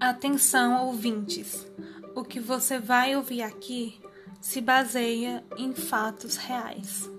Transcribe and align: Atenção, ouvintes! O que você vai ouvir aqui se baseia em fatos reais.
Atenção, 0.00 0.86
ouvintes! 0.86 1.66
O 2.14 2.24
que 2.24 2.40
você 2.40 2.78
vai 2.78 3.16
ouvir 3.16 3.42
aqui 3.42 4.00
se 4.40 4.60
baseia 4.60 5.42
em 5.56 5.72
fatos 5.72 6.36
reais. 6.36 7.10